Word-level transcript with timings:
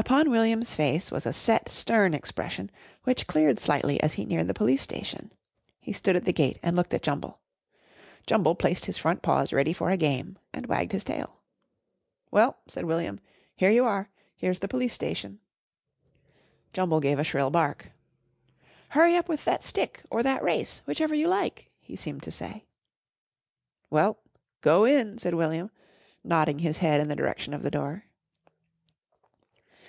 Upon 0.00 0.30
William's 0.30 0.74
face 0.74 1.10
was 1.10 1.26
a 1.26 1.32
set, 1.32 1.68
stern 1.68 2.14
expression 2.14 2.70
which 3.02 3.26
cleared 3.26 3.58
slightly 3.58 4.00
as 4.00 4.12
he 4.12 4.24
neared 4.24 4.46
the 4.46 4.54
Police 4.54 4.80
Station. 4.80 5.32
He 5.80 5.92
stood 5.92 6.14
at 6.14 6.24
the 6.24 6.32
gate 6.32 6.60
and 6.62 6.76
looked 6.76 6.94
at 6.94 7.02
Jumble. 7.02 7.40
Jumble 8.24 8.54
placed 8.54 8.84
his 8.84 8.96
front 8.96 9.22
paws 9.22 9.52
ready 9.52 9.72
for 9.72 9.90
a 9.90 9.96
game 9.96 10.38
and 10.52 10.66
wagged 10.68 10.92
his 10.92 11.02
tail. 11.02 11.40
"Well," 12.30 12.58
said 12.68 12.84
William, 12.84 13.18
"here 13.56 13.70
you 13.72 13.84
are. 13.86 14.08
Here's 14.36 14.60
the 14.60 14.68
Police 14.68 14.94
Station." 14.94 15.40
Jumble 16.72 17.00
gave 17.00 17.18
a 17.18 17.24
shrill 17.24 17.50
bark. 17.50 17.90
"Hurry 18.90 19.16
up 19.16 19.28
with 19.28 19.44
that 19.46 19.64
stick 19.64 20.02
or 20.12 20.22
that 20.22 20.44
race, 20.44 20.80
whichever 20.86 21.14
you 21.16 21.26
like," 21.26 21.72
he 21.80 21.96
seemed 21.96 22.22
to 22.22 22.30
say. 22.30 22.66
"Well, 23.90 24.18
go 24.60 24.84
in," 24.84 25.18
said 25.18 25.34
William, 25.34 25.72
nodding 26.22 26.60
his 26.60 26.78
head 26.78 27.00
in 27.00 27.08
the 27.08 27.16
direction 27.16 27.52
of 27.52 27.64
the 27.64 27.70
door. 27.70 28.04